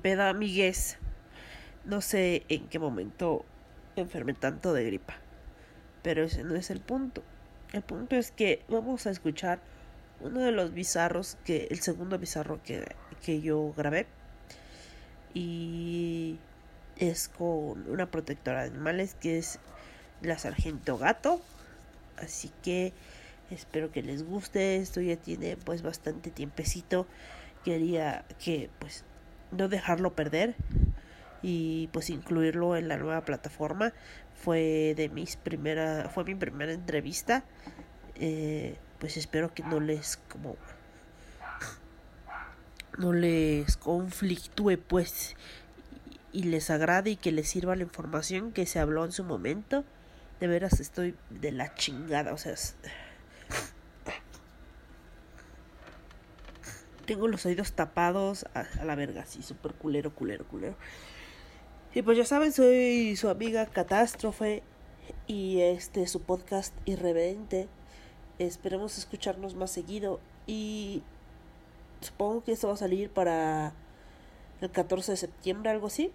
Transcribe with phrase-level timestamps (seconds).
[0.00, 0.96] que peda amigues.
[1.84, 3.44] No sé en qué momento
[3.96, 5.14] enfermé tanto de gripa.
[6.02, 7.22] Pero ese no es el punto.
[7.72, 9.60] El punto es que vamos a escuchar
[10.20, 12.84] uno de los bizarros que el segundo bizarro que,
[13.22, 14.06] que yo grabé
[15.32, 16.38] y
[16.96, 19.60] es con una protectora de animales que es
[20.20, 21.40] la sargento gato
[22.18, 22.92] así que
[23.50, 27.06] espero que les guste esto ya tiene pues bastante tiempecito
[27.64, 29.04] quería que pues
[29.52, 30.54] no dejarlo perder
[31.42, 33.92] y pues incluirlo en la nueva plataforma
[34.42, 37.44] fue de mis primera fue mi primera entrevista
[38.16, 40.56] eh, pues espero que no les como
[42.98, 45.36] no les conflictúe pues
[46.32, 49.84] y les agrade y que les sirva la información que se habló en su momento.
[50.38, 52.54] De veras estoy de la chingada, o sea,
[57.10, 60.76] tengo los oídos tapados a, la verga, así súper culero, culero, culero.
[61.92, 64.62] Y pues ya saben, soy su amiga Catástrofe
[65.26, 67.66] y este su podcast irreverente.
[68.38, 71.02] Esperemos escucharnos más seguido y
[72.00, 73.72] supongo que esto va a salir para
[74.60, 76.12] el 14 de septiembre, algo así.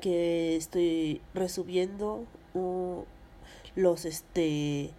[0.00, 2.24] Que estoy resubiendo
[3.76, 4.90] los este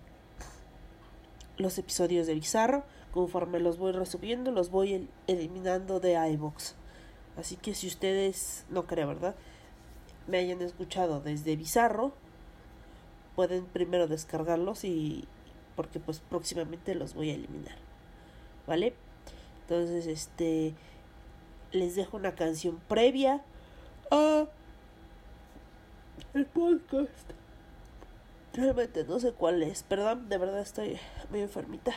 [1.58, 2.86] los episodios de Bizarro.
[3.16, 6.76] Conforme los voy resubiendo, los voy eliminando de iBox.
[7.38, 9.36] Así que si ustedes, no creo, ¿verdad?
[10.28, 12.12] Me hayan escuchado desde Bizarro,
[13.38, 15.30] pueden primero descargarlos y
[15.78, 17.78] porque pues próximamente los voy a eliminar.
[18.68, 18.94] ¿Vale?
[19.62, 20.74] Entonces, este
[21.72, 23.42] les dejo una canción previa
[24.12, 24.46] a
[26.34, 27.32] el podcast.
[28.54, 29.84] Realmente no sé cuál es.
[29.84, 31.00] Perdón, de verdad estoy
[31.30, 31.94] muy enfermita.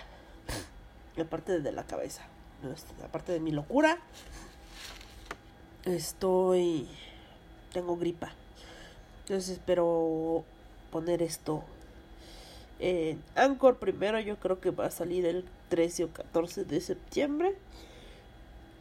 [1.23, 2.23] Aparte de la cabeza.
[3.05, 3.99] Aparte de mi locura.
[5.85, 6.89] Estoy...
[7.73, 8.33] Tengo gripa.
[9.23, 10.45] Entonces espero
[10.91, 11.63] poner esto
[12.79, 14.19] en Anchor primero.
[14.21, 17.55] Yo creo que va a salir el 13 o 14 de septiembre.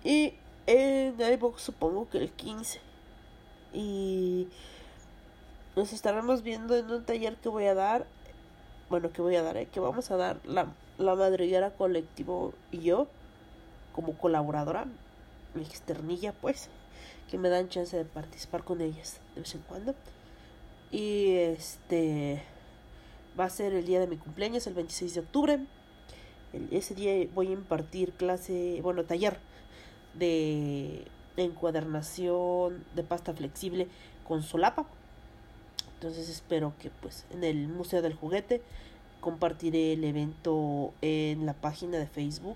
[0.04, 0.34] Y
[0.66, 2.80] en iVoox supongo que el 15.
[3.74, 4.48] Y
[5.76, 8.08] nos estaremos viendo en un taller que voy a dar.
[8.90, 9.68] Bueno, que voy a dar, ¿eh?
[9.68, 13.08] que vamos a dar la, la madriguera colectivo y yo,
[13.94, 14.86] como colaboradora,
[15.54, 16.70] mi externilla, pues,
[17.30, 19.96] que me dan chance de participar con ellas de vez en cuando.
[20.92, 22.42] Y este
[23.40, 25.60] va a ser el día de mi cumpleaños, el 26 de octubre.
[26.72, 29.38] ese día voy a impartir clase, bueno, taller
[30.16, 33.88] de encuadernación de pasta flexible
[34.28, 34.86] con solapa.
[35.96, 38.62] Entonces espero que pues en el Museo del Juguete
[39.28, 42.56] compartiré el evento en la página de Facebook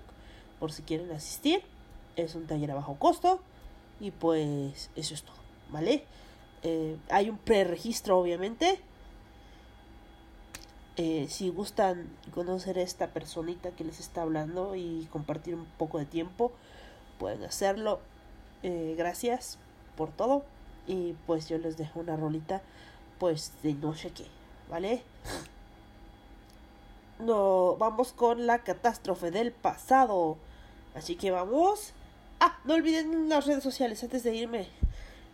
[0.58, 1.62] por si quieren asistir.
[2.16, 3.42] Es un taller a bajo costo
[4.00, 5.36] y pues eso es todo,
[5.70, 6.06] ¿vale?
[6.64, 8.80] Eh, hay un preregistro obviamente.
[10.96, 15.98] Eh, si gustan conocer a esta personita que les está hablando y compartir un poco
[15.98, 16.54] de tiempo,
[17.20, 18.00] pueden hacerlo.
[18.64, 19.58] Eh, gracias
[19.98, 20.46] por todo.
[20.88, 22.62] Y pues yo les dejo una rolita,
[23.20, 24.28] pues de no sé qué,
[24.70, 25.04] ¿vale?
[27.22, 30.38] No, vamos con la catástrofe del pasado.
[30.96, 31.94] Así que vamos.
[32.40, 34.68] Ah, no olviden las redes sociales antes de irme.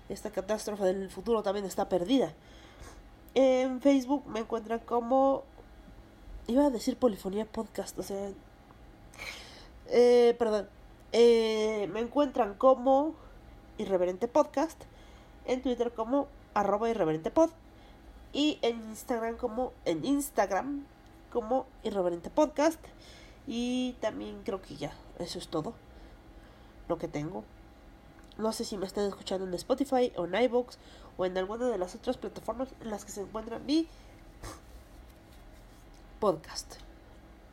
[0.10, 2.34] Esta catástrofe del futuro también está perdida.
[3.36, 5.44] En Facebook me encuentran como.
[6.48, 8.32] Iba a decir Polifonía Podcast, o sea.
[9.88, 10.68] Eh, perdón.
[11.14, 13.16] Eh, me encuentran como
[13.78, 14.84] Irreverente Podcast,
[15.46, 17.52] en Twitter como arroba irreverente pod
[18.34, 20.86] y en Instagram como en Instagram
[21.38, 22.80] como Irreverente Podcast
[23.46, 25.76] y también creo que ya, eso es todo
[26.88, 27.44] lo que tengo.
[28.40, 30.78] No sé si me están escuchando en Spotify o en iVoox
[31.16, 33.88] o en alguna de las otras plataformas en las que se encuentra mi
[36.20, 36.78] podcast.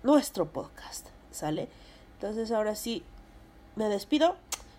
[0.02, 1.68] Nuestro podcast, ¿sale?
[2.14, 3.04] Entonces ahora sí,
[3.76, 4.36] me despido.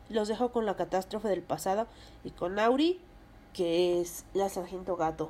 [0.10, 1.86] Los dejo con la catástrofe del pasado
[2.24, 3.00] y con Auri,
[3.54, 5.30] que es la sargento gato.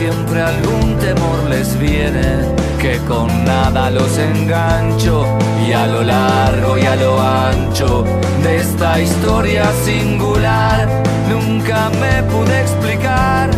[0.00, 2.46] Siempre algún temor les viene,
[2.80, 5.26] que con nada los engancho
[5.66, 8.04] y a lo largo y a lo ancho
[8.42, 10.88] de esta historia singular.
[11.28, 13.50] Nunca me pude explicar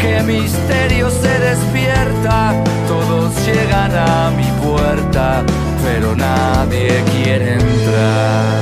[0.00, 2.52] qué misterio se despierta.
[2.86, 5.42] Todos llegan a mi puerta,
[5.84, 8.55] pero nadie quiere entrar.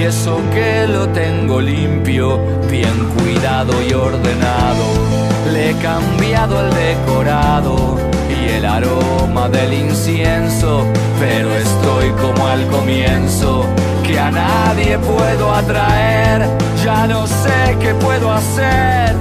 [0.00, 4.84] Y eso que lo tengo limpio, bien cuidado y ordenado.
[5.52, 7.98] Le he cambiado el decorado
[8.30, 10.86] y el aroma del incienso,
[11.18, 13.66] pero estoy como al comienzo,
[14.02, 16.48] que a nadie puedo atraer.
[16.82, 19.14] Ya no sé qué puedo hacer.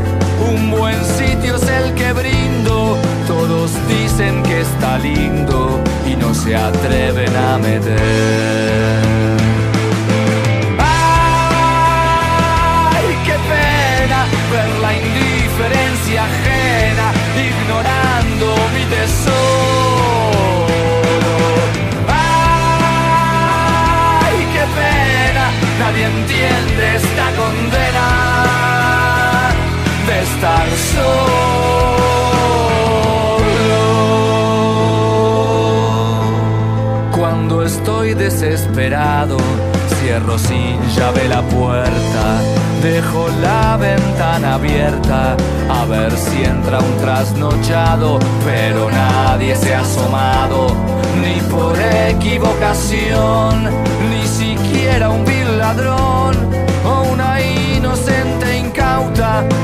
[0.49, 2.97] Un buen sitio es el que brindo.
[3.27, 5.77] Todos dicen que está lindo
[6.09, 9.58] y no se atreven a meter.
[26.09, 28.07] Entiende esta condena
[30.07, 31.59] de estar solo.
[37.17, 39.37] Cuando estoy desesperado,
[39.99, 42.41] cierro sin llave la puerta,
[42.81, 45.35] dejo la ventana abierta
[45.69, 50.67] a ver si entra un trasnochado, pero nadie se ha asomado,
[51.21, 51.77] ni por
[52.07, 53.69] equivocación,
[54.09, 55.28] ni siquiera un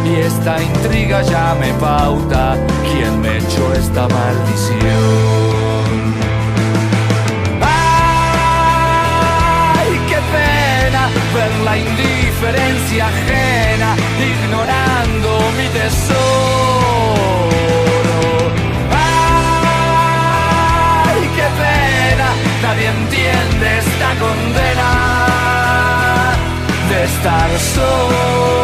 [0.05, 4.79] y esta intriga ya me pauta quién me echó esta maldición.
[7.61, 8.71] ¡Ay,
[10.09, 13.95] qué pena ver la indiferencia ajena
[14.33, 16.05] ignorando mi tesoro!
[21.11, 22.27] ¡Ay, qué pena!
[22.63, 24.89] Nadie entiende esta condena
[26.89, 28.54] de estar solo.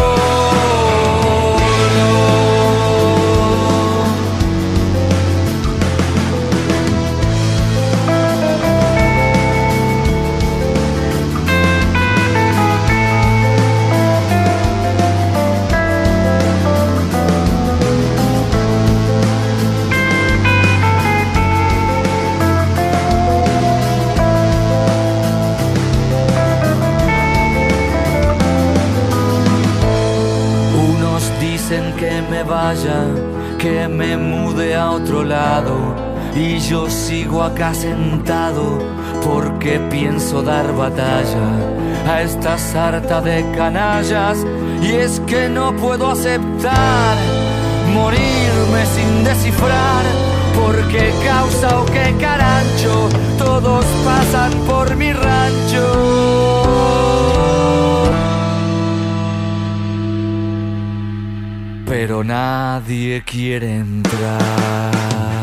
[33.62, 35.96] Que me mude a otro lado.
[36.36, 38.80] Y yo sigo acá sentado
[39.24, 41.48] porque pienso dar batalla
[42.08, 44.39] a esta sarta de canallas.
[44.82, 47.18] Y es que no puedo aceptar
[47.94, 50.06] morirme sin descifrar
[50.56, 56.40] por qué causa o qué carancho todos pasan por mi rancho.
[61.91, 65.40] Pero nadie quiere entrar.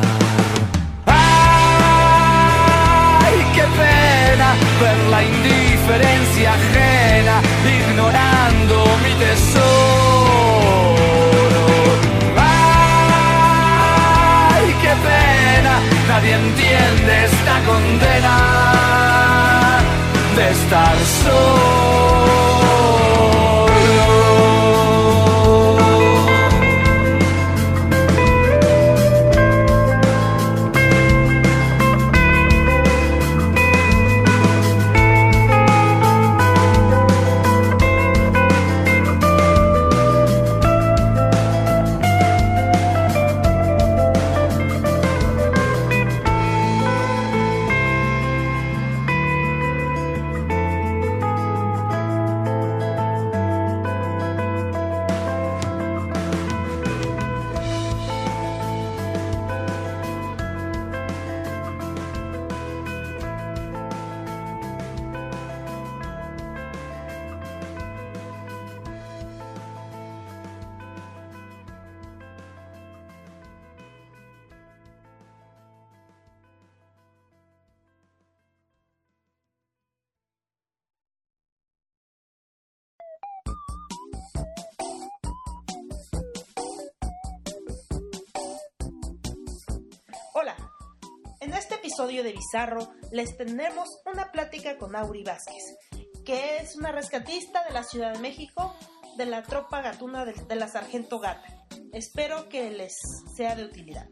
[91.89, 95.79] Episodio de Bizarro les tenemos una plática con Auri Vázquez,
[96.23, 98.75] que es una rescatista de la Ciudad de México
[99.17, 101.65] de la tropa gatuna de, de la Sargento Gata.
[101.95, 102.95] Espero que les
[103.35, 104.07] sea de utilidad.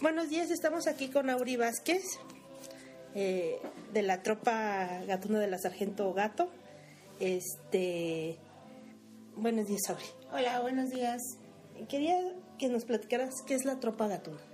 [0.00, 2.02] Buenos días, estamos aquí con Auri Vázquez,
[3.14, 3.60] eh,
[3.92, 6.50] de la tropa gatuna de la Sargento Gato.
[7.20, 8.40] Este,
[9.36, 10.04] buenos días, Auri.
[10.32, 11.22] Hola, buenos días.
[11.88, 12.18] Quería
[12.58, 14.47] que nos platicaras qué es la tropa gatuna.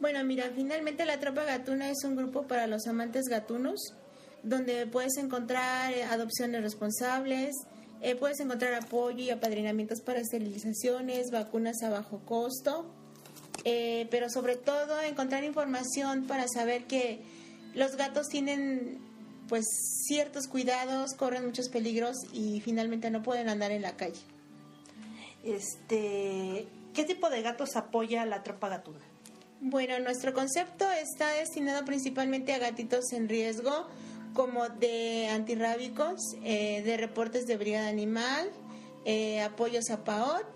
[0.00, 3.92] Bueno, mira, finalmente la tropa gatuna es un grupo para los amantes gatunos,
[4.42, 7.54] donde puedes encontrar eh, adopciones responsables,
[8.00, 12.90] eh, puedes encontrar apoyo y apadrinamientos para esterilizaciones, vacunas a bajo costo,
[13.64, 17.20] eh, pero sobre todo encontrar información para saber que
[17.74, 19.00] los gatos tienen
[19.48, 19.66] pues
[20.06, 24.20] ciertos cuidados, corren muchos peligros y finalmente no pueden andar en la calle.
[25.44, 29.09] Este, ¿qué tipo de gatos apoya la tropa gatuna?
[29.62, 33.86] Bueno, nuestro concepto está destinado principalmente a gatitos en riesgo,
[34.32, 38.50] como de antirrábicos, eh, de reportes de brigada animal,
[39.04, 40.46] eh, apoyos a PAOT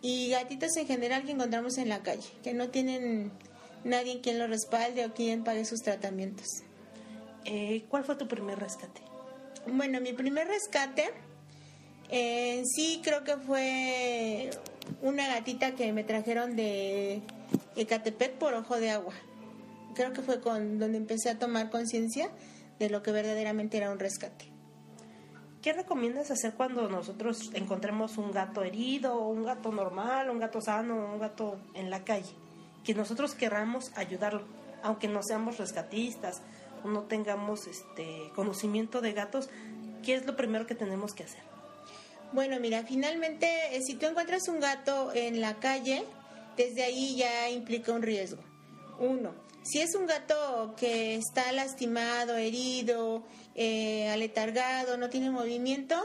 [0.00, 3.32] y gatitos en general que encontramos en la calle, que no tienen
[3.82, 6.46] nadie quien los respalde o quien pague sus tratamientos.
[7.46, 9.00] Eh, ¿Cuál fue tu primer rescate?
[9.66, 11.10] Bueno, mi primer rescate
[12.10, 14.50] en sí creo que fue
[15.02, 17.22] una gatita que me trajeron de
[17.76, 19.14] Ecatepec por ojo de agua.
[19.94, 22.30] Creo que fue con donde empecé a tomar conciencia
[22.78, 24.56] de lo que verdaderamente era un rescate.
[25.62, 30.94] ¿Qué recomiendas hacer cuando nosotros encontremos un gato herido, un gato normal, un gato sano,
[30.94, 32.32] un gato en la calle?
[32.84, 34.44] Que nosotros querramos ayudarlo,
[34.82, 36.42] aunque no seamos rescatistas
[36.84, 39.48] o no tengamos este conocimiento de gatos,
[40.04, 41.42] ¿qué es lo primero que tenemos que hacer?
[42.32, 46.04] Bueno, mira, finalmente eh, si tú encuentras un gato en la calle,
[46.56, 48.42] desde ahí ya implica un riesgo.
[48.98, 55.96] Uno, si es un gato que está lastimado, herido, eh, aletargado, no tiene movimiento,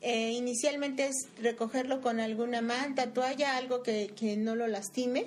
[0.00, 5.26] eh, inicialmente es recogerlo con alguna manta, toalla, algo que, que, no lo lastime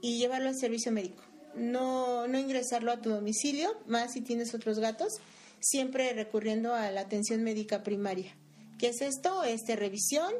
[0.00, 1.22] y llevarlo al servicio médico.
[1.54, 5.14] No, no ingresarlo a tu domicilio, más si tienes otros gatos,
[5.60, 8.34] siempre recurriendo a la atención médica primaria.
[8.78, 9.44] ¿Qué es esto?
[9.44, 10.32] Este, revisión,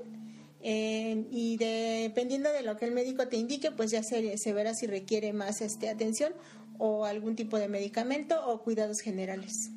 [0.63, 4.87] eh, y dependiendo de lo que el médico te indique, pues ya se, verá si
[4.87, 6.33] requiere más este, atención
[6.79, 9.71] o algún tipo de medicamento o cuidados generales.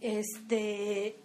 [0.00, 1.16] Este,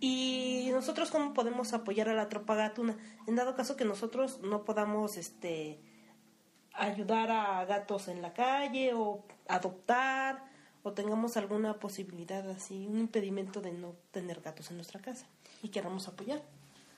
[0.00, 4.64] y nosotros cómo podemos apoyar a la tropa gatuna en dado caso que nosotros no
[4.64, 5.78] podamos este
[6.72, 10.44] ayudar a gatos en la calle o adoptar
[10.82, 15.26] o tengamos alguna posibilidad así, un impedimento de no tener gatos en nuestra casa
[15.62, 16.42] y queramos apoyar.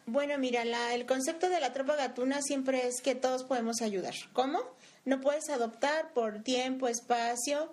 [0.09, 0.63] Bueno, mira,
[0.95, 4.15] el concepto de la tropa gatuna siempre es que todos podemos ayudar.
[4.33, 4.61] ¿Cómo?
[5.05, 7.73] No puedes adoptar por tiempo, espacio.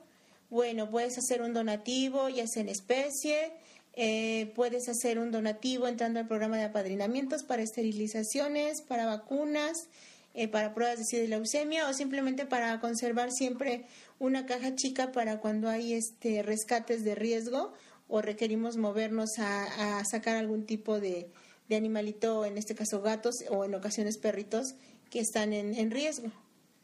[0.49, 3.53] Bueno, puedes hacer un donativo, ya sea en especie.
[3.95, 9.87] Eh, puedes hacer un donativo entrando al programa de apadrinamientos para esterilizaciones, para vacunas,
[10.33, 13.85] eh, para pruebas de SIDA leucemia o simplemente para conservar siempre
[14.17, 17.73] una caja chica para cuando hay este rescates de riesgo
[18.07, 21.29] o requerimos movernos a sacar algún tipo de,
[21.69, 24.75] de animalito, en este caso gatos o en ocasiones perritos
[25.09, 26.31] que están en, riesgo.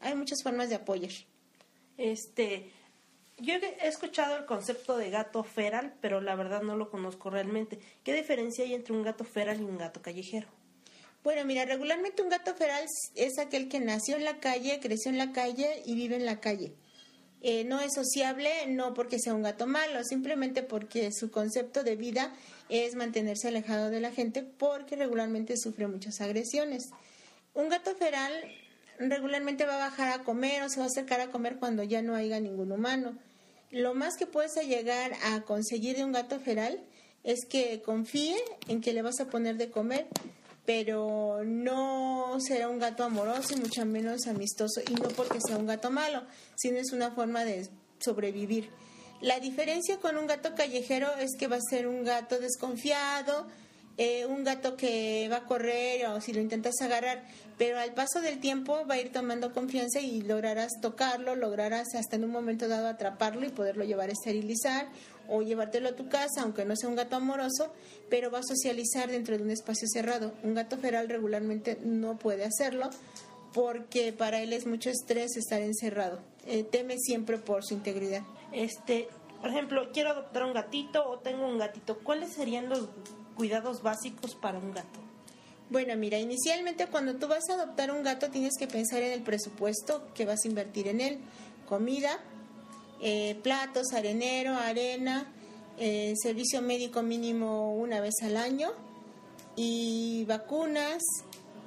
[0.00, 1.12] Hay muchas formas de apoyar.
[1.98, 2.70] Este,
[3.38, 7.78] yo he escuchado el concepto de gato feral, pero la verdad no lo conozco realmente.
[8.04, 10.48] ¿Qué diferencia hay entre un gato feral y un gato callejero?
[11.22, 12.84] Bueno, mira, regularmente un gato feral
[13.14, 16.40] es aquel que nació en la calle, creció en la calle y vive en la
[16.40, 16.72] calle.
[17.42, 21.96] Eh, no es sociable, no porque sea un gato malo, simplemente porque su concepto de
[21.96, 22.34] vida
[22.68, 26.90] es mantenerse alejado de la gente porque regularmente sufre muchas agresiones.
[27.54, 28.32] Un gato feral
[28.98, 32.02] regularmente va a bajar a comer o se va a acercar a comer cuando ya
[32.02, 33.16] no haya ningún humano.
[33.70, 36.80] Lo más que puedes llegar a conseguir de un gato feral
[37.24, 38.36] es que confíe
[38.68, 40.06] en que le vas a poner de comer,
[40.64, 45.66] pero no será un gato amoroso y mucho menos amistoso, y no porque sea un
[45.66, 46.22] gato malo,
[46.56, 48.70] sino es una forma de sobrevivir.
[49.20, 53.46] La diferencia con un gato callejero es que va a ser un gato desconfiado,
[53.98, 57.22] eh, un gato que va a correr o si lo intentas agarrar,
[57.58, 62.16] pero al paso del tiempo va a ir tomando confianza y lograrás tocarlo, lograrás hasta
[62.16, 64.88] en un momento dado atraparlo y poderlo llevar a esterilizar
[65.28, 67.72] o llevártelo a tu casa, aunque no sea un gato amoroso,
[68.08, 70.32] pero va a socializar dentro de un espacio cerrado.
[70.42, 72.90] Un gato feral regularmente no puede hacerlo
[73.52, 76.20] porque para él es mucho estrés estar encerrado.
[76.46, 78.22] Eh, teme siempre por su integridad.
[78.52, 79.08] Este,
[79.40, 81.98] por ejemplo, quiero adoptar un gatito o tengo un gatito.
[81.98, 82.88] ¿Cuáles serían los
[83.36, 85.00] cuidados básicos para un gato?
[85.70, 89.22] Bueno, mira, inicialmente cuando tú vas a adoptar un gato tienes que pensar en el
[89.22, 91.18] presupuesto que vas a invertir en él.
[91.68, 92.18] Comida,
[93.00, 95.32] eh, platos, arenero, arena,
[95.78, 98.70] eh, servicio médico mínimo una vez al año
[99.56, 101.02] y vacunas.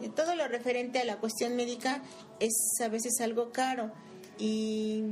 [0.01, 2.01] Eh, todo lo referente a la cuestión médica
[2.39, 3.91] es a veces algo caro
[4.37, 5.03] y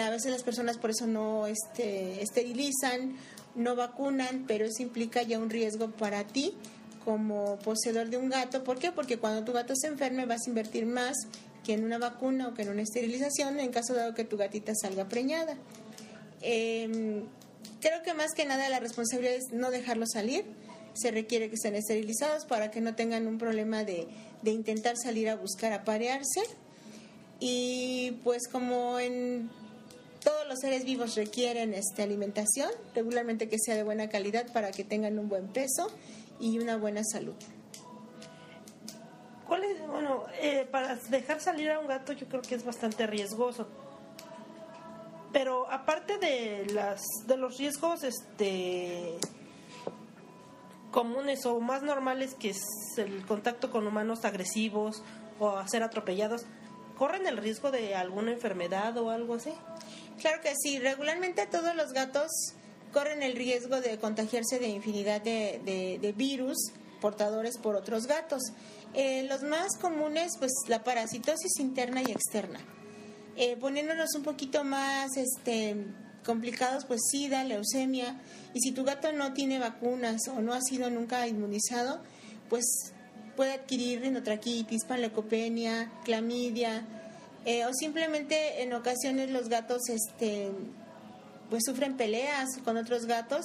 [0.00, 3.16] a veces las personas por eso no este, esterilizan
[3.56, 6.54] no vacunan, pero eso implica ya un riesgo para ti
[7.04, 8.62] como poseedor de un gato.
[8.62, 8.92] ¿Por qué?
[8.92, 11.16] Porque cuando tu gato se enferme vas a invertir más
[11.66, 14.72] que en una vacuna o que en una esterilización en caso dado que tu gatita
[14.80, 15.56] salga preñada.
[16.40, 17.24] Em,
[17.80, 20.44] creo que más que nada la responsabilidad es no dejarlos salir.
[20.94, 24.06] Se requiere que estén esterilizados para que no tengan un problema de,
[24.42, 26.42] de intentar salir a buscar aparearse.
[27.40, 29.50] Y pues como en
[30.22, 34.84] todos los seres vivos requieren este, alimentación, regularmente que sea de buena calidad para que
[34.84, 35.90] tengan un buen peso
[36.38, 37.34] y una buena salud.
[39.46, 39.62] ¿Cuál?
[39.88, 43.66] Bueno, eh, para dejar salir a un gato yo creo que es bastante riesgoso.
[45.32, 49.18] Pero aparte de las de los riesgos este
[50.90, 52.62] comunes o más normales que es
[52.96, 55.02] el contacto con humanos agresivos
[55.38, 56.46] o ser atropellados,
[56.96, 59.52] ¿corren el riesgo de alguna enfermedad o algo así?
[60.18, 62.30] Claro que sí, regularmente todos los gatos
[62.92, 66.56] corren el riesgo de contagiarse de infinidad de, virus
[67.00, 68.40] portadores por otros gatos.
[68.96, 72.58] Eh, los más comunes, pues la parasitosis interna y externa.
[73.36, 75.76] Eh, poniéndonos un poquito más este,
[76.24, 78.18] complicados, pues sida, leucemia.
[78.54, 82.00] Y si tu gato no tiene vacunas o no ha sido nunca inmunizado,
[82.48, 82.64] pues
[83.36, 86.86] puede adquirir rinotraquitis, panleucopenia, clamidia,
[87.44, 90.50] eh, o simplemente en ocasiones los gatos este,
[91.50, 93.44] pues sufren peleas con otros gatos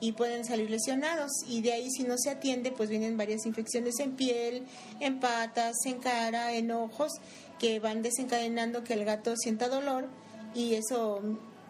[0.00, 3.98] y pueden salir lesionados y de ahí si no se atiende pues vienen varias infecciones
[4.00, 4.66] en piel,
[5.00, 7.12] en patas, en cara, en ojos
[7.58, 10.08] que van desencadenando que el gato sienta dolor
[10.54, 11.20] y eso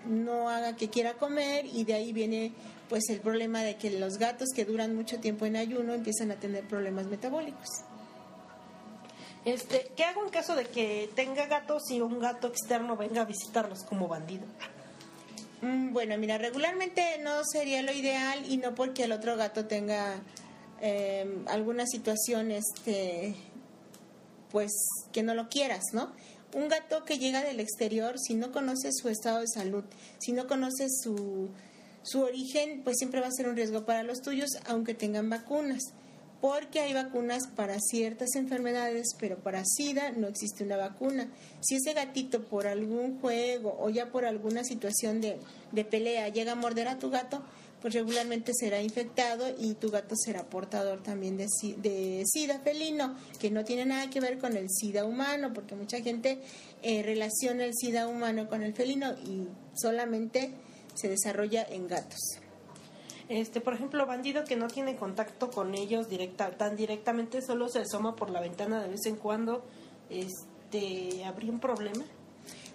[0.06, 2.52] no haga que quiera comer y de ahí viene
[2.88, 6.36] pues el problema de que los gatos que duran mucho tiempo en ayuno empiezan a
[6.36, 7.68] tener problemas metabólicos.
[9.44, 13.24] Este, ¿Qué hago en caso de que tenga gatos y un gato externo venga a
[13.24, 14.44] visitarlos como bandido?
[15.62, 20.20] Mm, bueno, mira, regularmente no sería lo ideal y no porque el otro gato tenga
[20.80, 23.34] em, alguna situación, este,
[24.50, 24.72] pues
[25.12, 26.12] que no lo quieras, ¿no?
[26.54, 29.84] Un gato que llega del exterior, si no conoce su estado de salud,
[30.18, 31.48] si no conoce su,
[32.02, 35.82] su origen, pues siempre va a ser un riesgo para los tuyos, aunque tengan vacunas
[36.40, 41.28] porque hay vacunas para ciertas enfermedades, pero para SIDA no existe una vacuna.
[41.60, 45.38] Si ese gatito por algún juego o ya por alguna situación de,
[45.84, 47.42] pelea llega a morder a tu gato,
[47.80, 51.46] pues regularmente será infectado y tu gato será portador también de,
[51.78, 56.00] de SIDA felino, que no tiene nada que ver con el SIDA humano, porque mucha
[56.00, 56.40] gente
[56.82, 60.52] eh, relaciona el SIDA humano con el felino y solamente
[60.94, 62.40] se desarrolla en gatos.
[63.28, 67.80] Este, por ejemplo, bandido que no tiene contacto con ellos directa, tan directamente, solo se
[67.80, 69.64] asoma por la ventana de vez en cuando,
[70.10, 72.04] este, ¿habría un problema?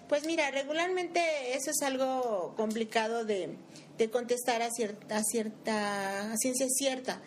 [0.08, 3.56] Pues mira, regularmente eso es algo complicado de,
[3.96, 7.20] de contestar a cierta, a cierta a ciencia cierta.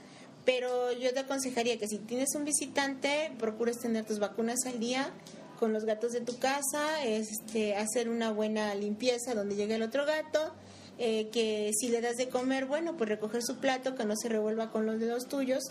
[0.45, 5.11] Pero yo te aconsejaría que si tienes un visitante, procures tener tus vacunas al día
[5.59, 10.05] con los gatos de tu casa, este, hacer una buena limpieza donde llegue el otro
[10.05, 10.53] gato,
[10.97, 14.29] eh, que si le das de comer, bueno, pues recoger su plato, que no se
[14.29, 15.63] revuelva con los dedos tuyos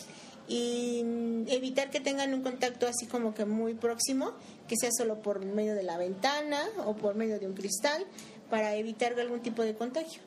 [0.49, 4.33] y mm, evitar que tengan un contacto así como que muy próximo,
[4.69, 8.05] que sea solo por medio de la ventana o por medio de un cristal,
[8.51, 10.21] para evitar algún tipo de contagio.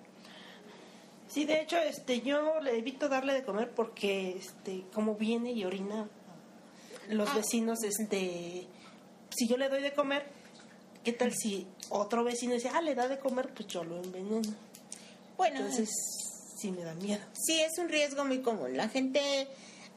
[1.28, 5.66] Sí, de hecho, este, yo le evito darle de comer porque, este, como viene y
[5.66, 6.10] orina,
[7.10, 7.36] los ah.
[7.36, 8.66] vecinos, este,
[9.30, 10.26] si yo le doy de comer,
[11.04, 14.42] ¿qué tal si otro vecino dice, ah, le da de comer, pues yo lo enveneno?
[15.38, 15.89] Bueno, entonces
[16.58, 17.21] sí me da miedo.
[17.34, 18.76] Sí, es un riesgo muy común.
[18.76, 19.47] La gente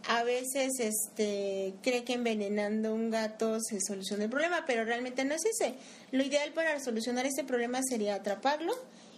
[0.08, 5.34] a veces este, cree que envenenando un gato se soluciona el problema, pero realmente no
[5.34, 5.74] es ese.
[6.10, 8.72] Lo ideal para solucionar este problema sería atraparlo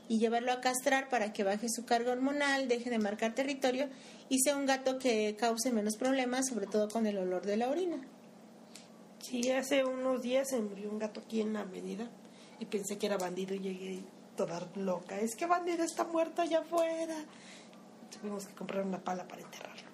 [0.09, 3.89] y llevarlo a castrar para que baje su carga hormonal, deje de marcar territorio
[4.29, 7.69] y sea un gato que cause menos problemas, sobre todo con el olor de la
[7.69, 7.99] orina.
[9.21, 12.11] Sí, hace unos días se murió un gato aquí en la avenida
[12.59, 14.01] y pensé que era bandido y llegué
[14.37, 15.21] toda loca.
[15.21, 17.17] Es que Bandido está muerto allá afuera.
[18.11, 19.91] Tuvimos que comprar una pala para enterrarlo.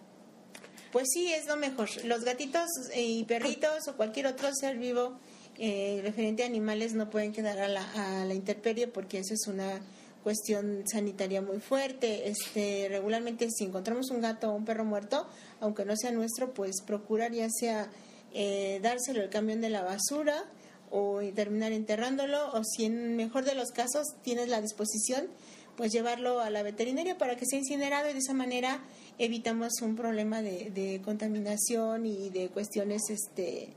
[0.92, 1.88] Pues sí, es lo mejor.
[2.04, 5.18] Los gatitos y perritos o cualquier otro ser vivo
[5.58, 9.46] eh, referente a animales no pueden quedar a la, a la intemperie porque eso es
[9.46, 9.80] una
[10.22, 12.28] cuestión sanitaria muy fuerte.
[12.28, 15.26] Este, regularmente si encontramos un gato o un perro muerto,
[15.60, 17.90] aunque no sea nuestro, pues procurar ya sea
[18.34, 20.44] eh, dárselo el camión de la basura
[20.90, 25.28] o terminar enterrándolo o si en mejor de los casos tienes la disposición
[25.76, 28.82] pues llevarlo a la veterinaria para que sea incinerado y de esa manera
[29.18, 33.68] evitamos un problema de, de contaminación y de cuestiones este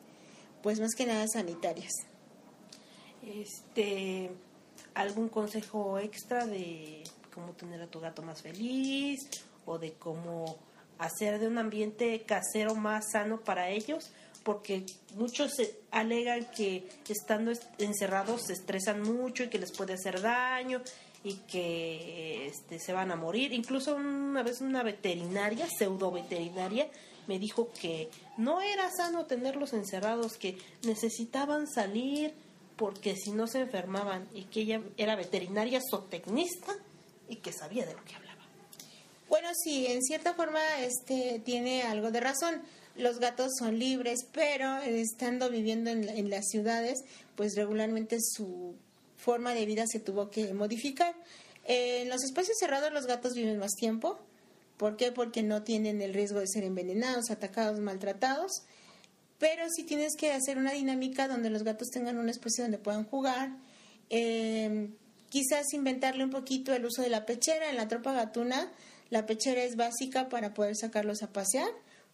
[0.63, 1.91] pues más que nada sanitarias.
[3.23, 4.31] Este
[4.93, 9.19] algún consejo extra de cómo tener a tu gato más feliz
[9.65, 10.57] o de cómo
[10.97, 14.11] hacer de un ambiente casero más sano para ellos,
[14.43, 15.51] porque muchos
[15.91, 20.81] alegan que estando encerrados se estresan mucho y que les puede hacer daño
[21.23, 23.53] y que este, se van a morir.
[23.53, 26.89] Incluso una vez una veterinaria, pseudo veterinaria,
[27.27, 32.33] me dijo que no era sano tenerlos encerrados, que necesitaban salir
[32.75, 36.73] porque si no se enfermaban y que ella era veterinaria zootecnista
[37.29, 38.41] y que sabía de lo que hablaba.
[39.29, 42.61] Bueno, sí, en cierta forma este tiene algo de razón.
[42.95, 46.99] Los gatos son libres, pero estando viviendo en, en las ciudades,
[47.35, 48.75] pues regularmente su
[49.17, 51.15] forma de vida se tuvo que modificar.
[51.65, 54.19] En los espacios cerrados los gatos viven más tiempo.
[54.77, 55.11] ¿Por qué?
[55.11, 58.63] Porque no tienen el riesgo de ser envenenados, atacados, maltratados.
[59.37, 63.05] Pero sí tienes que hacer una dinámica donde los gatos tengan un espacio donde puedan
[63.05, 63.51] jugar.
[64.09, 64.93] Em,
[65.29, 67.69] quizás inventarle un poquito el uso de la pechera.
[67.69, 68.71] En la tropa gatuna,
[69.09, 71.69] la pechera es básica para poder sacarlos a pasear.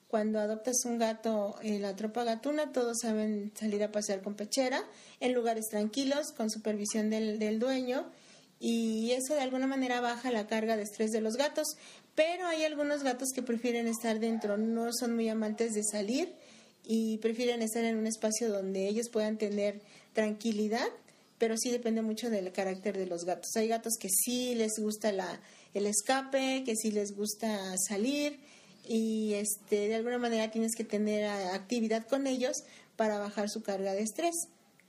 [0.08, 4.84] Cuando adoptas un gato en la tropa gatuna, todos saben salir a pasear con pechera
[5.20, 8.10] en lugares tranquilos, con supervisión del, del dueño.
[8.60, 11.68] Y eso de alguna manera baja la carga de estrés de los gatos.
[12.16, 16.34] Pero hay algunos gatos que prefieren estar dentro, no son muy amantes de salir
[16.88, 19.82] y prefieren estar en un espacio donde ellos puedan tener
[20.14, 20.88] tranquilidad,
[21.38, 23.56] pero sí depende mucho del carácter de los gatos.
[23.56, 25.40] Hay gatos que sí les gusta la,
[25.74, 28.40] el escape, que sí les gusta salir
[28.88, 32.64] y este, de alguna manera tienes que tener actividad con ellos
[32.96, 34.36] para bajar su carga de estrés.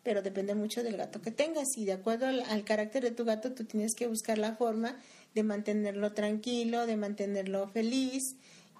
[0.02, 3.52] Pero depende mucho del gato que tengas y de acuerdo al, carácter de tu gato
[3.52, 4.96] tú tienes que buscar la forma
[5.34, 8.22] de mantenerlo tranquilo, de mantenerlo feliz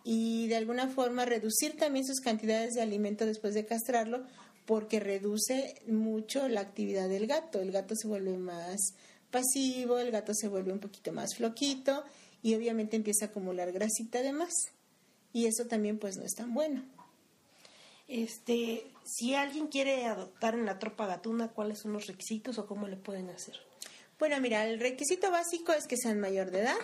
[0.04, 4.24] y de alguna forma reducir también sus cantidades de alimento después de castrarlo
[4.64, 7.61] porque reduce mucho la actividad del gato.
[7.61, 8.94] El gato se vuelve más
[9.31, 12.04] pasivo, el gato se vuelve un poquito más floquito
[12.42, 14.52] y obviamente empieza a acumular grasita de más
[15.33, 16.85] y eso también pues no es tan bueno.
[18.09, 22.88] Este, si alguien quiere adoptar en la tropa gatuna, ¿cuáles son los requisitos o cómo
[22.88, 23.57] le pueden hacer?
[24.19, 26.79] Bueno, mira, el requisito básico es que sean mayor de edad,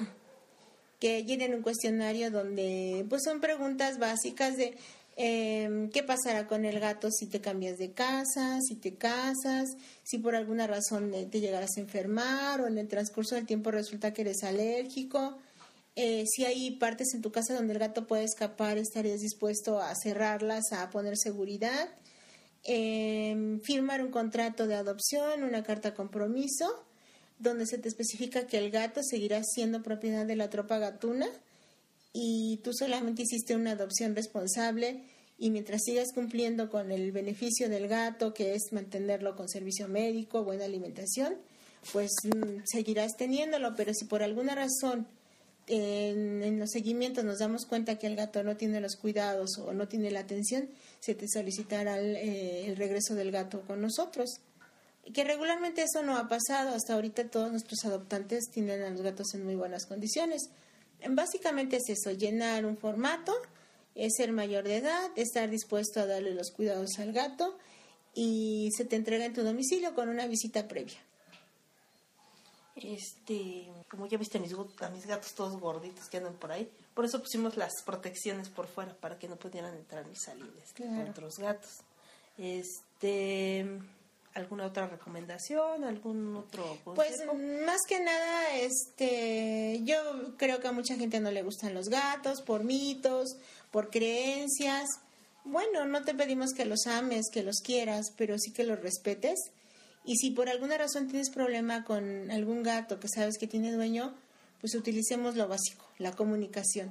[1.01, 4.77] que llenen un cuestionario donde pues son preguntas básicas de
[5.17, 10.19] eh, qué pasará con el gato si te cambias de casa, si te casas, si
[10.19, 14.23] por alguna razón te llegarás a enfermar o en el transcurso del tiempo resulta que
[14.23, 15.39] eres alérgico.
[15.97, 19.95] Eh, si hay partes en tu casa donde el gato puede escapar, estarías dispuesto a
[19.95, 21.89] cerrarlas, a poner seguridad.
[22.65, 26.85] Eh, firmar un contrato de adopción, una carta compromiso,
[27.39, 31.27] donde se te especifica que el gato seguirá siendo propiedad de la tropa gatuna
[32.13, 35.03] y tú solamente hiciste una adopción responsable
[35.37, 40.45] y mientras sigas cumpliendo con el beneficio del gato, que es mantenerlo con servicio médico,
[40.45, 41.35] buena alimentación,
[41.93, 45.09] pues mm, seguirás teniéndolo, pero si por alguna razón
[45.66, 49.88] en, los seguimientos nos damos cuenta que el gato no tiene los cuidados o no
[49.88, 50.68] tiene la atención,
[51.00, 54.40] se te solicitará el, eh, el regreso del gato con nosotros.
[55.12, 56.74] Que regularmente eso no ha pasado.
[56.74, 60.48] Hasta ahorita todos nuestros adoptantes tienen a los gatos en muy buenas condiciones.
[61.09, 63.35] Básicamente es eso, llenar un formato,
[63.94, 67.59] es ser mayor de edad, estar dispuesto a darle los cuidados al gato
[68.14, 71.04] y se te entrega en tu domicilio con una visita previa.
[72.77, 76.69] Este, como ya viste a mis, a mis gatos todos gorditos que andan por ahí,
[76.95, 80.85] por eso pusimos las protecciones por fuera para que no pudieran entrar ni salir este,
[81.09, 81.81] otros gatos.
[82.37, 83.67] Este,
[84.35, 85.85] ¿Alguna otra recomendación?
[85.85, 86.65] ¿Algún otro
[86.97, 87.15] Pues
[87.65, 92.43] más que nada, este, yo creo que a mucha gente no le gustan los gatos
[92.43, 93.37] por mitos,
[93.71, 94.89] por creencias.
[95.45, 99.39] Bueno, no te pedimos que los ames, que los quieras, pero sí que los respetes.
[100.05, 104.14] Y si por alguna razón tienes problema con algún gato que sabes que tiene dueño,
[104.61, 106.90] pues utilicemos lo básico, la comunicación.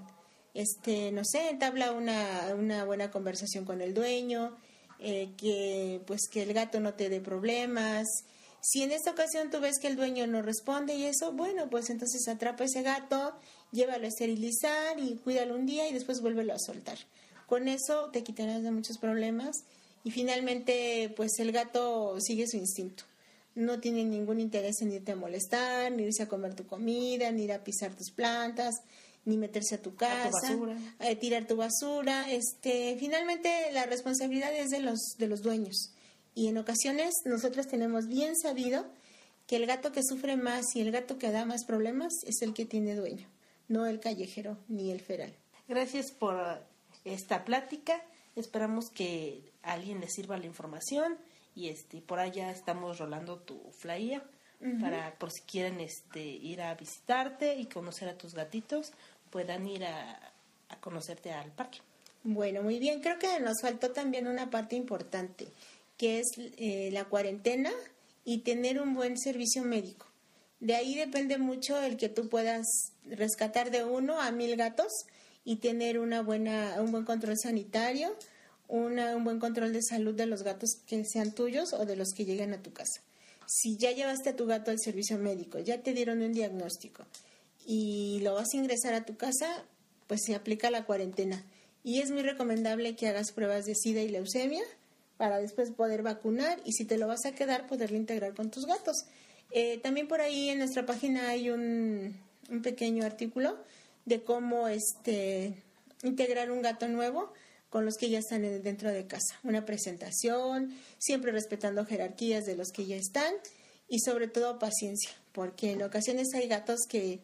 [0.54, 4.56] Este, no sé, entabla una, una buena conversación con el dueño,
[5.00, 8.08] eh, que pues que el gato no te dé problemas.
[8.62, 11.90] Si en esta ocasión tú ves que el dueño no responde y eso, bueno, pues
[11.90, 13.34] entonces atrapa ese gato,
[13.72, 16.98] llévalo a esterilizar y cuídalo un día y después vuélvelo a soltar.
[17.48, 19.58] Con eso te quitarás de muchos problemas
[20.04, 23.04] y finalmente pues el gato sigue su instinto.
[23.56, 27.44] No tiene ningún interés en irte a molestar, ni irse a comer tu comida, ni
[27.44, 28.76] ir a pisar tus plantas
[29.26, 30.58] ni meterse a tu casa,
[31.00, 32.30] a tirar tu basura.
[32.32, 35.92] Este, finalmente la responsabilidad es de los de los dueños.
[36.36, 38.86] Y en ocasiones nosotros tenemos bien sabido
[39.48, 42.54] que el gato que sufre más y el gato que da más problemas es el
[42.54, 43.28] que tiene dueño,
[43.68, 45.34] no el callejero ni el feral.
[45.68, 46.62] Gracias por
[47.06, 48.02] esta plática.
[48.36, 51.18] Esperamos que a alguien le sirva la información
[51.56, 54.24] y este por allá estamos rolando tu flyer
[54.80, 58.94] para por si quieren este ir a visitarte y conocer a tus gatitos,
[59.30, 60.32] puedan ir a,
[60.70, 61.80] a conocerte al parque.
[62.24, 63.02] Bueno, muy bien.
[63.02, 65.48] Creo que nos faltó también una parte importante,
[65.98, 67.72] que es eh, la cuarentena
[68.24, 70.06] y tener un buen servicio médico.
[70.62, 72.66] De ahí depende mucho el que tú puedas
[73.04, 74.92] rescatar de uno a mil gatos
[75.46, 78.16] y tener una buena, un buen control sanitario,
[78.68, 82.10] una, un buen control de salud de los gatos que sean tuyos o de los
[82.16, 83.02] que lleguen a tu casa.
[83.46, 87.06] Si ya llevaste a tu gato al servicio médico, ya te dieron un diagnóstico
[87.66, 89.66] y lo vas a ingresar a tu casa,
[90.08, 91.44] pues se aplica la cuarentena.
[91.84, 94.64] Y es muy recomendable que hagas pruebas de SIDA y leucemia
[95.18, 98.66] para después poder vacunar y si te lo vas a quedar, poderlo integrar con tus
[98.66, 99.06] gatos.
[99.52, 102.16] Eh, también por ahí en nuestra página hay un,
[102.50, 103.58] un pequeño artículo
[104.06, 105.64] de cómo este,
[106.04, 107.34] integrar un gato nuevo
[107.70, 109.40] con los que ya están dentro de casa.
[109.44, 113.34] Una presentación, siempre respetando jerarquías de los que ya están
[113.88, 117.22] y sobre todo paciencia, porque en ocasiones hay gatos que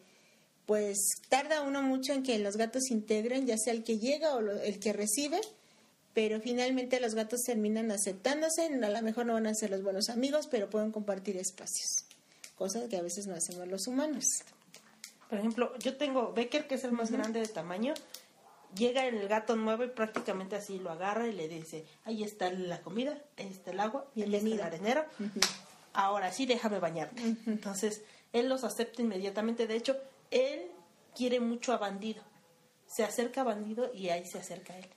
[0.66, 4.40] pues tarda uno mucho en que los gatos integren, ya sea el que llega o
[4.40, 5.40] el que recibe,
[6.14, 10.08] pero finalmente los gatos terminan aceptándose, a lo mejor no van a ser los buenos
[10.08, 12.04] amigos, pero pueden compartir espacios,
[12.54, 14.24] cosas que a veces no hacemos los humanos.
[15.30, 17.94] Por ejemplo, yo tengo Becker, que es el más grande de tamaño,
[18.74, 22.80] llega el gato nuevo y prácticamente así lo agarra y le dice, ahí está la
[22.82, 25.04] comida, ahí está el agua, ahí está el arenero,
[25.92, 27.22] ahora sí déjame bañarte.
[27.46, 29.96] Entonces, él los acepta inmediatamente, de hecho,
[30.32, 30.66] él
[31.16, 32.22] quiere mucho a bandido,
[32.86, 34.88] se acerca a bandido y ahí se acerca a él.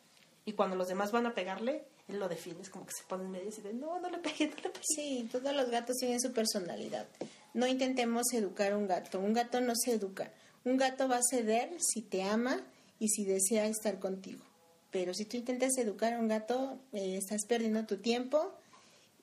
[0.45, 3.23] Y cuando los demás van a pegarle, él lo defiende, es como que se pone
[3.23, 4.83] en medio y dice, no, no le pegue, no le pegue.
[4.83, 7.07] Sí, todos los gatos tienen su personalidad.
[7.53, 10.31] No intentemos educar a un gato, un gato no se educa.
[10.65, 12.61] Un gato va a ceder si te ama
[12.99, 14.43] y si desea estar contigo.
[14.91, 18.53] Pero si tú intentas educar a un gato, eh, estás perdiendo tu tiempo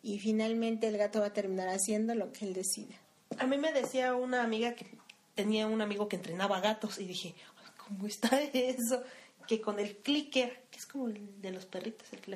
[0.02, 2.94] y finalmente el gato va a terminar haciendo lo que él decida.
[3.38, 4.86] A mí me decía una amiga que
[5.34, 7.34] tenía un amigo que entrenaba gatos y dije,
[7.78, 9.02] ¿cómo está eso?
[9.50, 12.30] que con el clicker, que es como el de los perritos, el que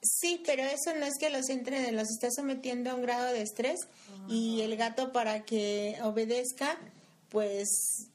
[0.00, 3.42] Sí, pero eso no es que los entrenen, los está sometiendo a un grado de
[3.42, 3.80] estrés
[4.28, 6.78] y el gato para que obedezca,
[7.30, 8.08] pues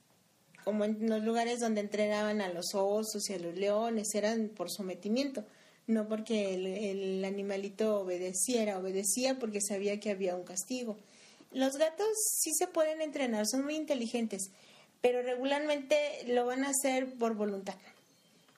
[0.63, 4.71] como en los lugares donde entrenaban a los osos y a los leones, eran por
[4.71, 5.43] sometimiento,
[5.87, 10.97] no porque el, el animalito obedeciera, obedecía porque sabía que había un castigo.
[11.51, 12.07] Los gatos
[12.41, 14.51] sí se pueden entrenar, son muy inteligentes,
[15.01, 17.75] pero regularmente lo van a hacer por voluntad.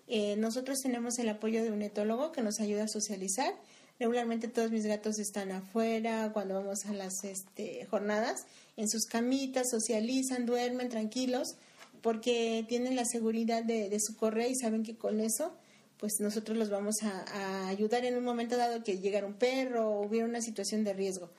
[0.08, 3.54] Eh, nosotros tenemos el apoyo de un etólogo que nos ayuda a socializar.
[4.00, 8.46] Regularmente todos mis gatos están afuera cuando vamos a las este, jornadas,
[8.78, 11.56] en sus camitas, socializan, duermen tranquilos,
[12.02, 15.54] porque tienen la seguridad de, su correa y saben que con eso
[15.98, 20.06] pues nosotros los vamos a, ayudar en un momento dado que llegara un perro o
[20.06, 21.32] hubiera una situación de riesgo.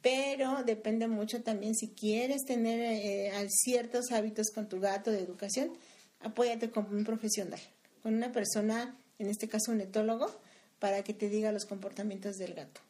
[0.00, 5.72] Pero depende mucho también si quieres tener eh, ciertos hábitos con tu gato de educación,
[6.20, 7.60] apóyate con un profesional
[8.02, 10.30] con una persona, en este caso un etólogo,
[10.78, 12.80] para que te diga los comportamientos del gato.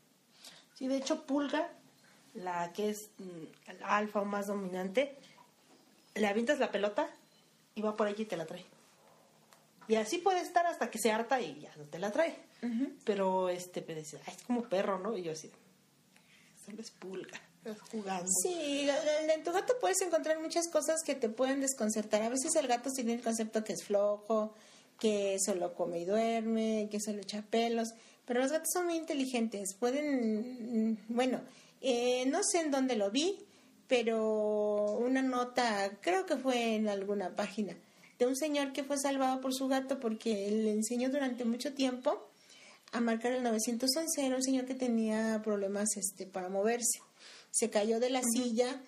[0.74, 1.68] Sí, de hecho, Pulga,
[2.34, 5.16] la que es mm, alfa o más dominante,
[6.14, 7.08] le avientas la pelota
[7.74, 8.64] y va por allí y te la trae.
[9.88, 12.36] Y así puede estar hasta que se harta y ya no te la trae.
[13.04, 15.18] Pero este, me dice, es como perro, ¿no?
[15.18, 15.50] Y yo así,
[16.64, 17.40] solo es pulga,
[17.90, 18.30] jugando.
[18.42, 22.22] Sí, en tu gato puedes encontrar muchas cosas que te pueden desconcertar.
[22.22, 24.54] A veces el gato tiene el concepto que es flojo,
[25.02, 27.88] que solo come y duerme, que solo echa pelos,
[28.24, 31.40] pero los gatos son muy inteligentes, pueden, bueno,
[31.80, 33.36] eh, no sé en dónde lo vi,
[33.88, 37.74] pero una nota, creo que fue en alguna página,
[38.20, 42.28] de un señor que fue salvado por su gato porque le enseñó durante mucho tiempo
[42.92, 47.00] a marcar el 911, era un señor que tenía problemas este, para moverse,
[47.50, 48.80] se cayó de la silla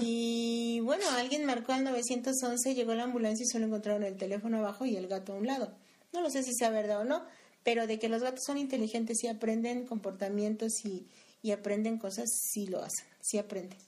[0.00, 4.84] y bueno, alguien marcó al 911, llegó la ambulancia y solo encontraron el teléfono abajo
[4.84, 5.72] y el gato a un lado.
[6.12, 7.24] No lo sé si sea verdad o no,
[7.62, 11.06] pero de que los gatos son inteligentes y aprenden comportamientos y,
[11.52, 13.78] aprenden cosas, sí lo hacen, sí aprenden.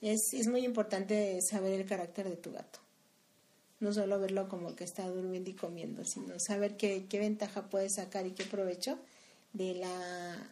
[0.00, 2.80] Es, es muy importante saber el carácter de tu gato.
[3.78, 8.26] No solo verlo como que está durmiendo y comiendo, sino saber qué, ventaja puedes sacar
[8.26, 8.98] y qué provecho
[9.52, 10.50] de la,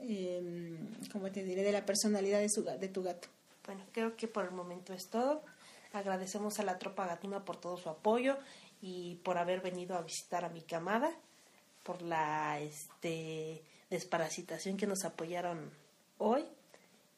[0.00, 0.76] eh,
[1.10, 3.28] ¿cómo te diré?, de la personalidad de, su, de tu gato.
[3.66, 5.42] Bueno, creo que por el momento es todo.
[5.92, 8.38] Agradecemos a la tropa gatuna por todo su apoyo
[8.80, 11.12] y por haber venido a visitar a mi camada,
[11.82, 15.70] por la este, desparasitación que nos apoyaron
[16.18, 16.44] hoy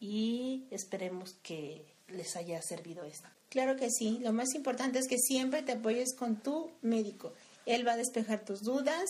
[0.00, 3.28] y esperemos que les haya servido esto.
[3.48, 7.32] Claro que sí, lo más importante es que siempre te apoyes con tu médico.
[7.66, 9.04] Él va a despejar tus dudas,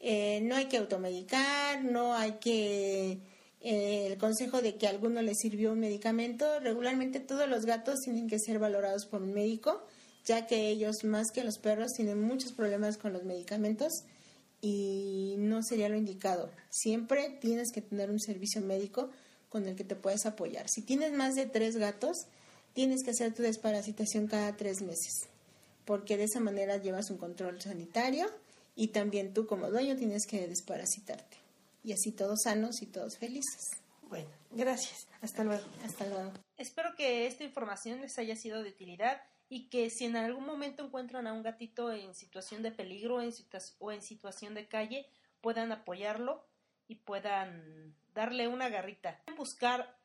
[0.00, 3.18] eh, no hay que automedicar, no hay que
[3.60, 6.60] eh, el consejo de que a alguno le sirvió un medicamento.
[6.60, 9.82] Regularmente todos los gatos tienen que ser valorados por un médico,
[10.24, 14.04] ya que ellos, más que los perros, tienen muchos problemas con los medicamentos
[14.60, 16.50] y no sería lo indicado.
[16.70, 19.10] Siempre tienes que tener un servicio médico
[19.48, 20.68] con el que te puedas apoyar.
[20.68, 22.26] Si tienes más de tres gatos,
[22.74, 25.26] tienes que hacer tu desparasitación cada tres meses,
[25.84, 28.26] porque de esa manera llevas un control sanitario
[28.76, 31.47] y también tú como dueño tienes que desparasitarte.
[31.82, 33.70] Y así todos sanos y todos felices.
[34.02, 35.06] Bueno, gracias.
[35.20, 35.66] Hasta luego.
[35.84, 36.32] Hasta luego.
[36.56, 40.84] Espero que esta información les haya sido de utilidad y que si en algún momento
[40.84, 43.20] encuentran a un gatito en situación de peligro
[43.78, 45.06] o en situación de calle,
[45.40, 46.44] puedan apoyarlo
[46.86, 49.20] y puedan darle una garrita.
[49.24, 49.96] Pueden buscar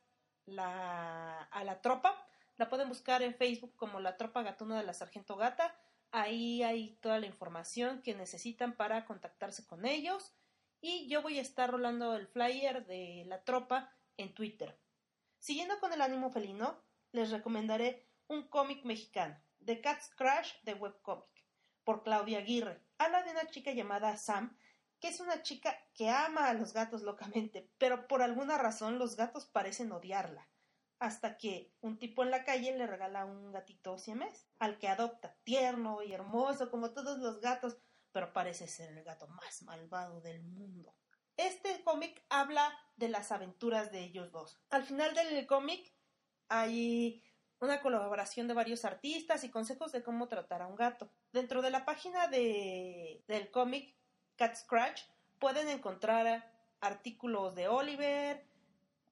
[0.45, 4.93] la, a la tropa, la pueden buscar en Facebook como la tropa gatuna de la
[4.93, 5.75] Sargento Gata.
[6.12, 10.31] Ahí hay toda la información que necesitan para contactarse con ellos.
[10.85, 14.77] Y yo voy a estar rolando el flyer de la tropa en Twitter.
[15.39, 21.45] Siguiendo con el ánimo felino, les recomendaré un cómic mexicano, The Cat's Crash de Webcomic,
[21.85, 22.83] por Claudia Aguirre.
[22.97, 24.57] Habla de una chica llamada Sam,
[24.99, 29.15] que es una chica que ama a los gatos locamente, pero por alguna razón los
[29.15, 30.49] gatos parecen odiarla.
[30.99, 35.37] Hasta que un tipo en la calle le regala un gatito siamés, al que adopta,
[35.45, 37.77] tierno y hermoso como todos los gatos,
[38.13, 40.95] pero parece ser el gato más malvado del mundo.
[41.36, 44.62] Este cómic habla de las aventuras de ellos dos.
[44.69, 45.91] Al final del cómic
[46.47, 47.23] hay
[47.60, 51.12] una colaboración de varios artistas y consejos de cómo tratar a un gato.
[51.32, 53.95] Dentro de la página de, del cómic
[54.36, 55.02] Cat Scratch
[55.39, 58.45] pueden encontrar artículos de Oliver,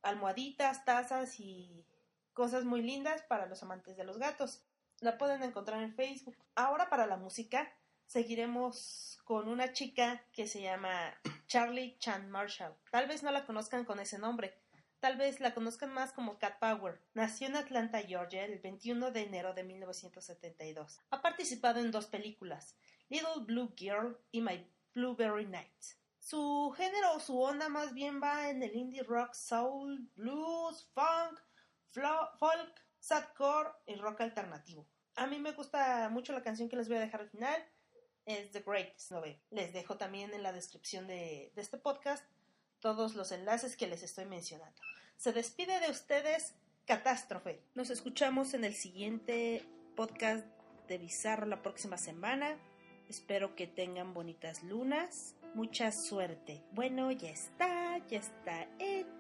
[0.04, 1.88] almohaditas, tazas y
[2.34, 4.64] cosas muy lindas para los amantes de los gatos.
[5.00, 6.38] La pueden encontrar en Facebook.
[6.54, 7.74] Ahora para la música
[8.12, 12.76] seguiremos con una chica que se llama Charlie Chan Marshall.
[12.92, 14.60] Tal vez no la conozcan con ese nombre,
[15.00, 17.02] Tal vez la conozcan más como Cat Power.
[17.16, 21.00] Nació en Atlanta, Georgia, el 21 de enero de 1972.
[21.10, 22.76] Ha participado en dos películas,
[23.10, 25.98] Little Blue Girl y My Blueberry Nights.
[26.20, 31.40] Su género o su onda más bien va en el indie rock, soul, blues, funk,
[32.38, 34.88] folk, sadcore y rock alternativo.
[35.16, 37.60] A mí me gusta mucho la canción que les voy a dejar al final.
[38.26, 39.40] Es The Greatest Novel.
[39.50, 42.24] Les dejo también en la descripción de, este podcast
[42.80, 44.82] todos los enlaces que les estoy mencionando.
[45.18, 46.56] Se despide de ustedes
[46.86, 47.62] Catástrofe.
[47.76, 49.64] Nos escuchamos en el siguiente
[49.96, 50.46] podcast
[50.88, 52.58] de Bizarro la próxima semana.
[53.08, 55.36] Espero que tengan bonitas lunas.
[55.54, 56.64] Mucha suerte.
[56.72, 59.11] Bueno, ya está, ya está hecho.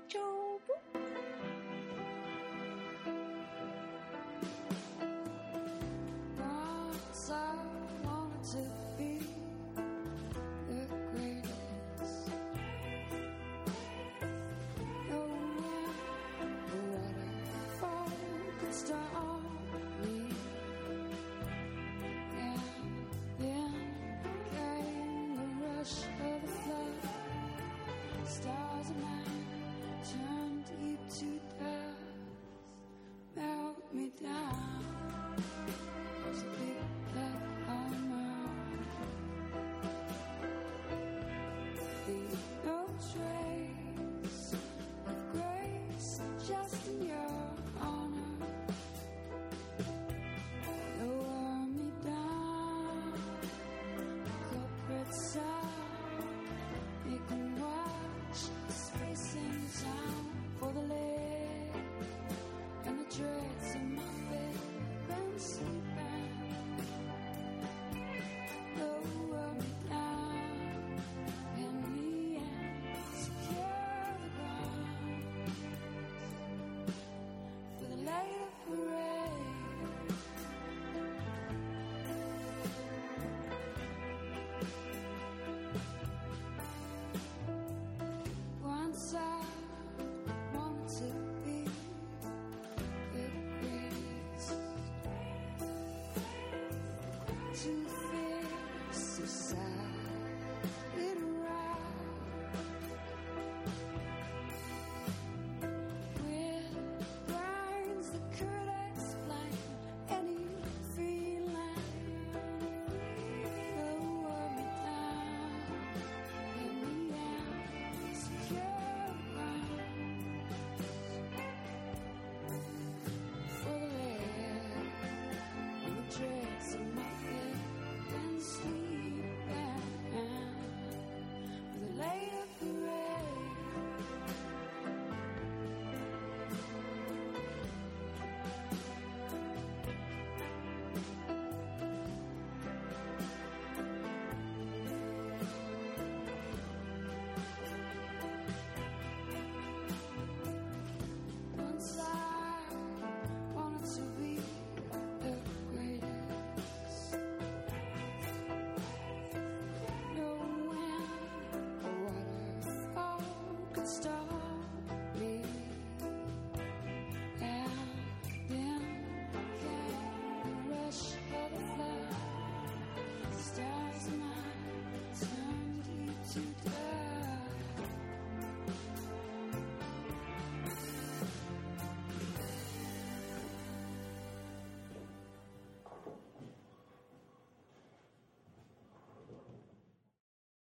[163.91, 164.20] star